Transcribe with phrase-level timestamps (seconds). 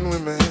[0.00, 0.49] and women.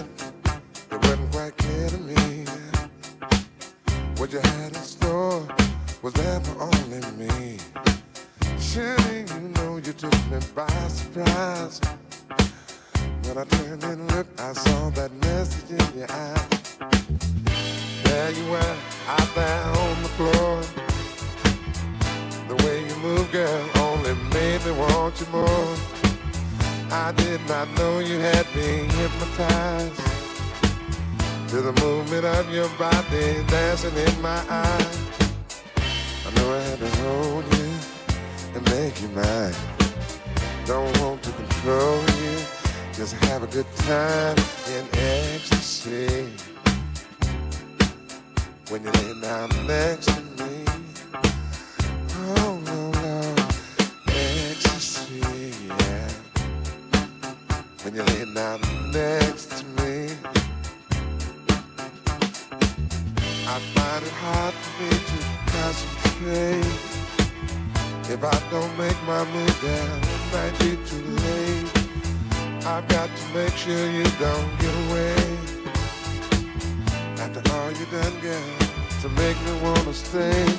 [79.90, 80.50] promised thing.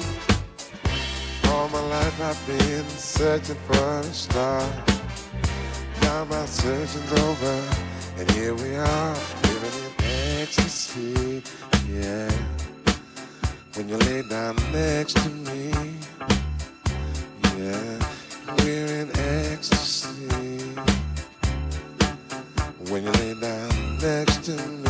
[1.52, 4.60] All my life I've been searching for a star.
[6.02, 7.62] Now my searching's over,
[8.18, 9.92] and here we are, living in
[10.40, 11.42] ecstasy.
[11.88, 12.30] Yeah.
[13.74, 15.70] When you lay down next to me,
[17.56, 17.98] yeah,
[18.58, 20.74] we're in ecstasy.
[22.90, 24.80] When you lay down next to me.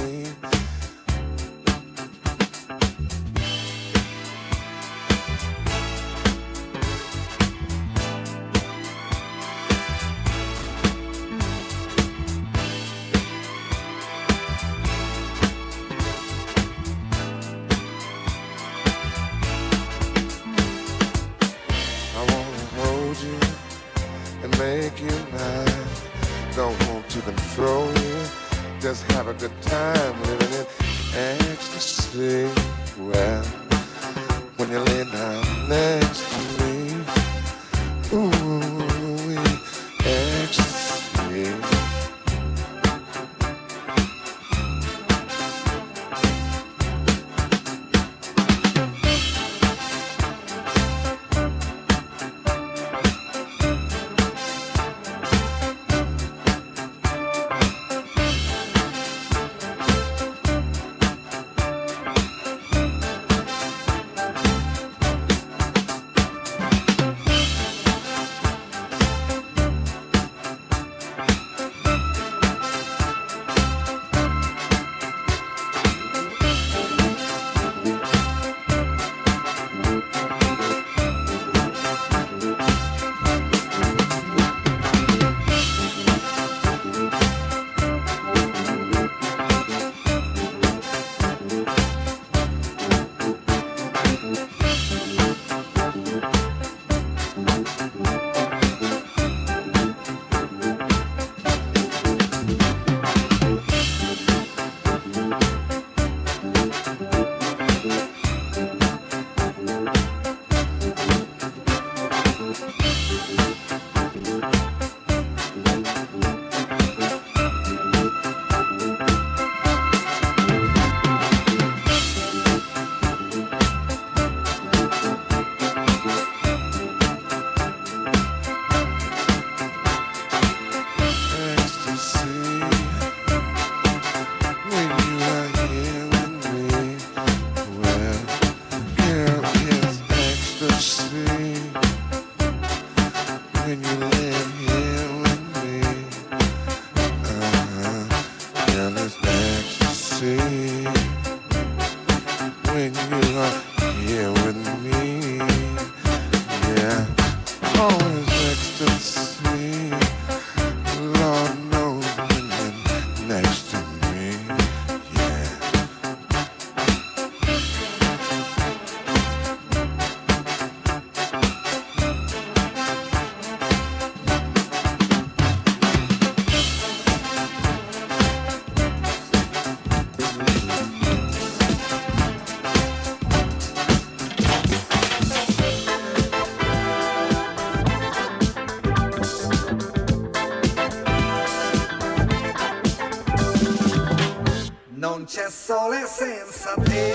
[195.33, 197.13] c'è sole senza te,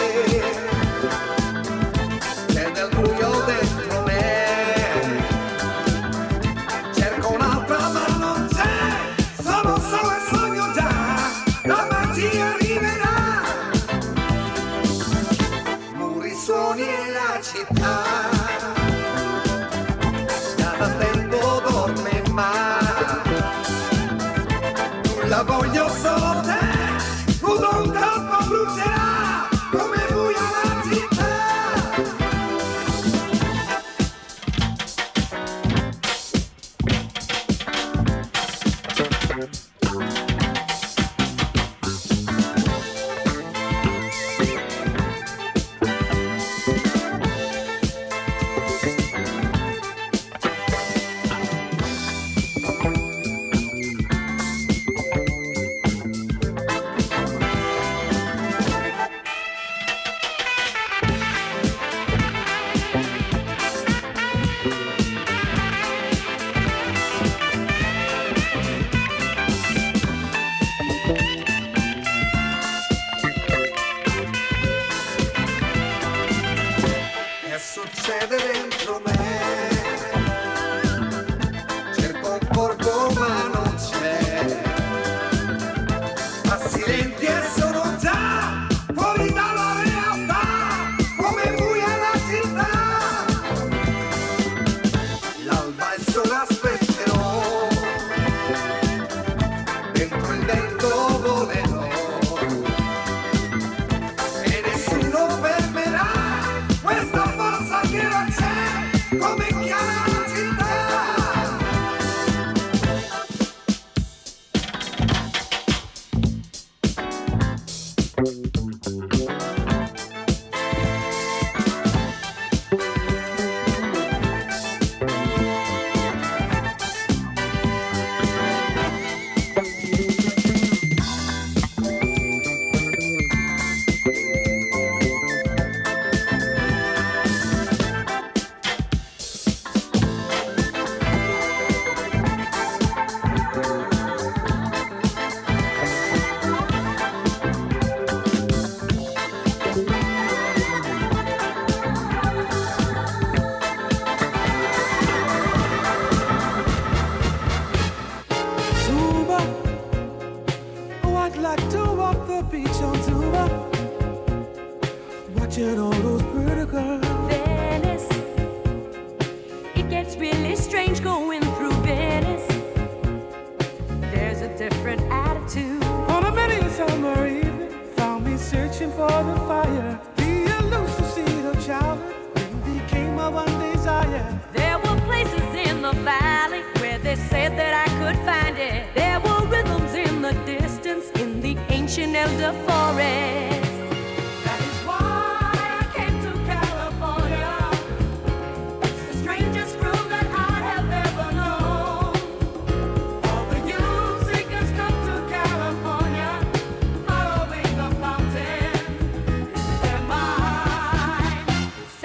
[2.48, 3.95] c'è del buio dentro.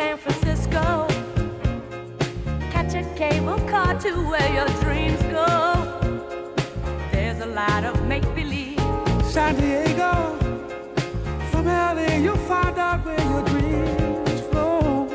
[0.00, 1.06] San Francisco.
[2.72, 5.50] Catch a cable car to where your dreams go.
[7.12, 8.80] There's a lot of make believe.
[9.34, 10.12] San Diego,
[11.50, 15.06] from LA, you'll find out where your dreams flow.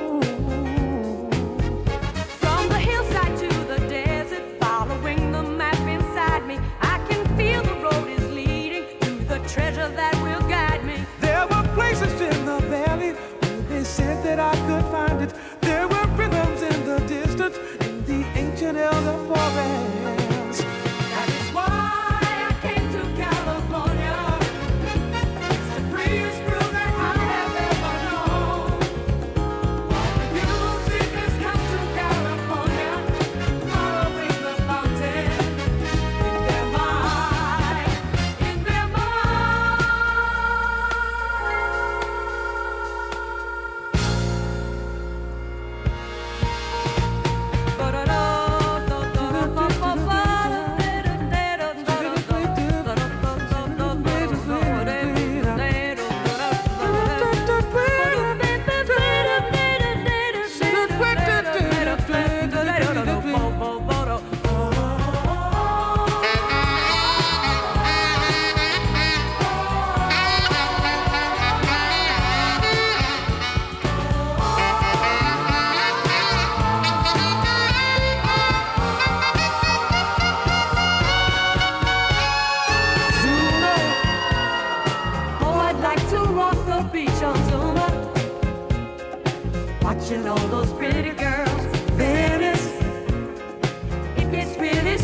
[2.42, 6.60] From the hillside to the desert, following the map inside me,
[6.94, 10.15] I can feel the road is leading to the treasure that.
[13.96, 15.34] said that I could find it.
[15.62, 19.85] There were rhythms in the distance in the ancient elder forest.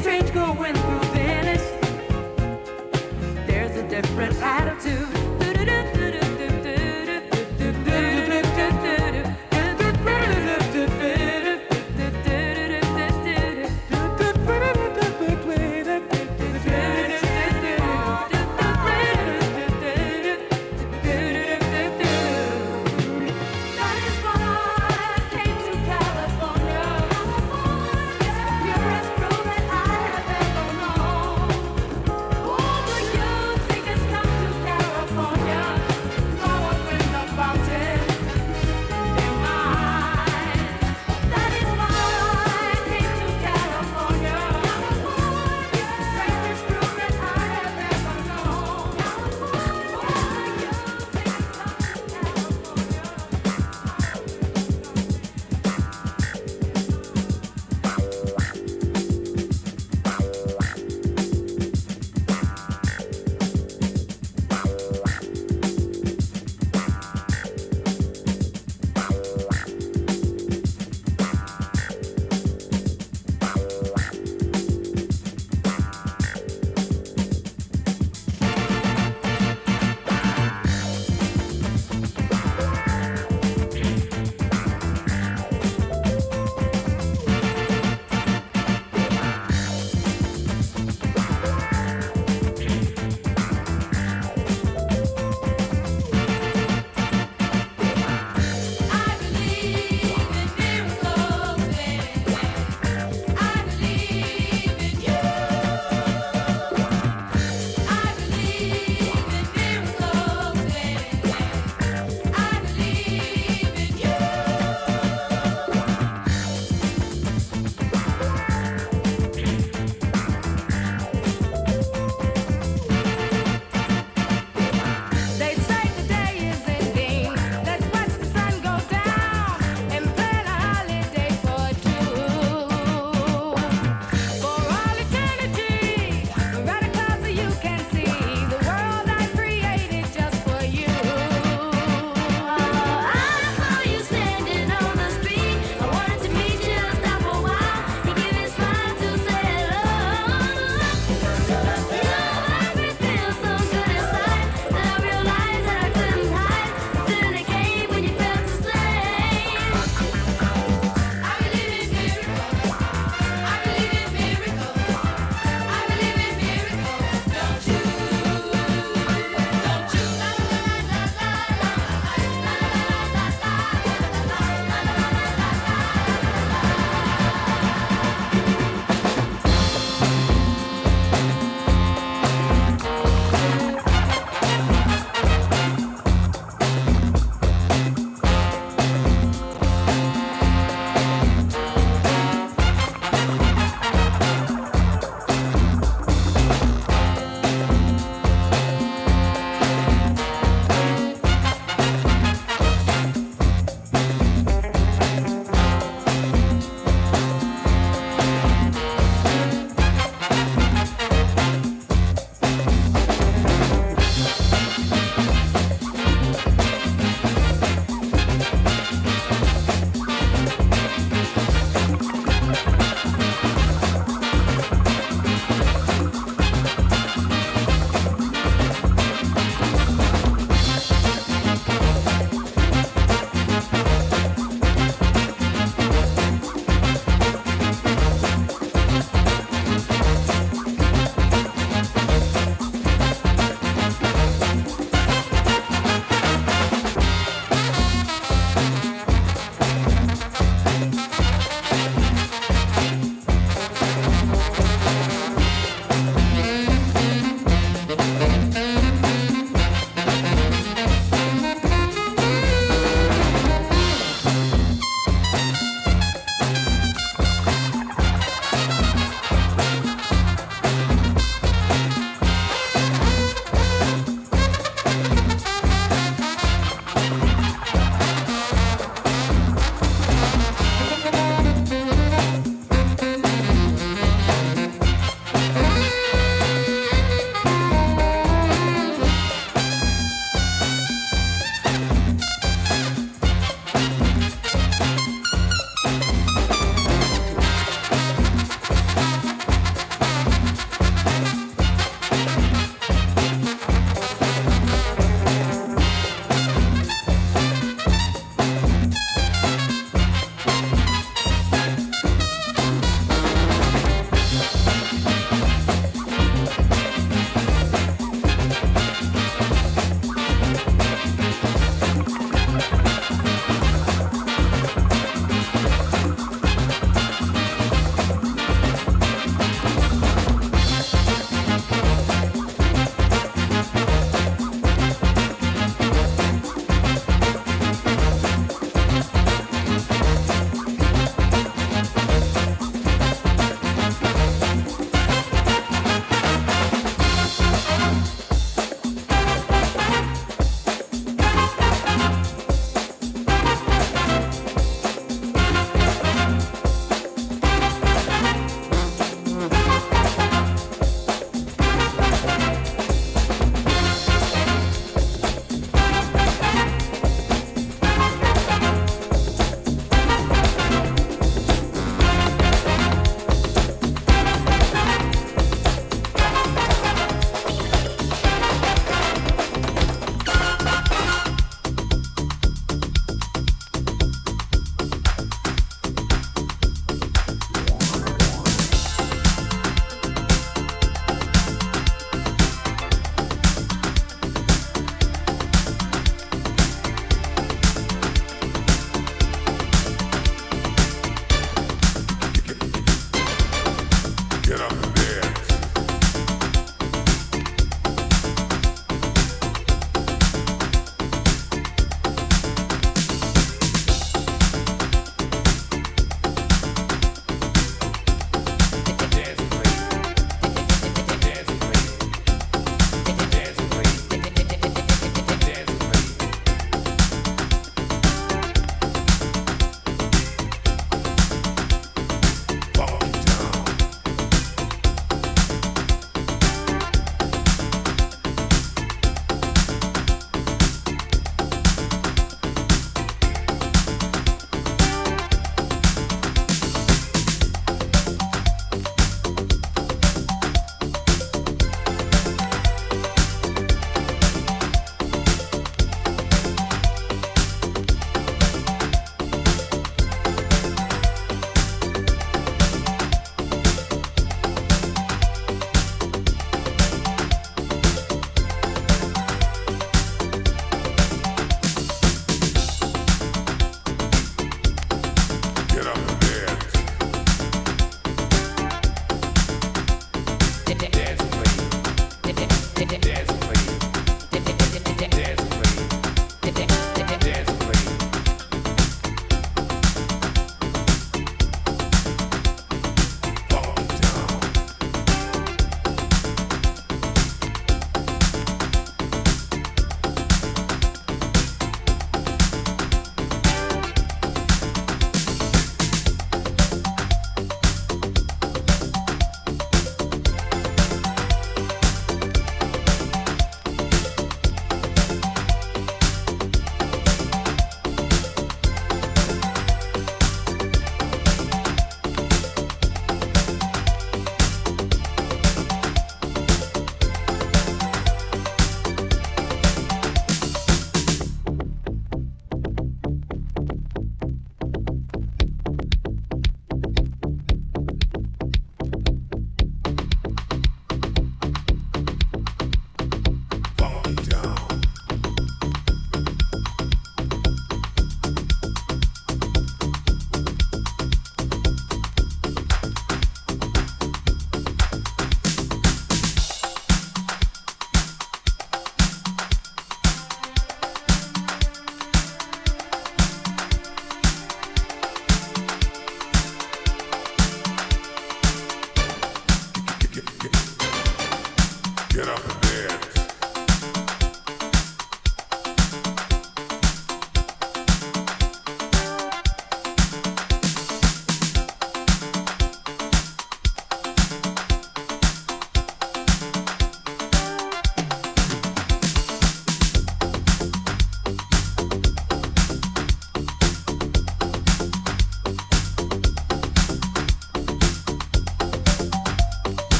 [0.00, 1.62] Strange going through Venice.
[3.46, 5.27] There's a different attitude.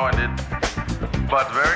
[0.00, 0.30] Disjointed,
[1.28, 1.69] but very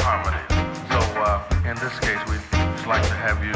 [0.00, 0.42] harmony.
[0.88, 3.54] So uh, in this case, we'd like to have you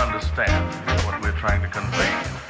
[0.00, 0.64] understand
[1.04, 2.41] what we're trying to convey.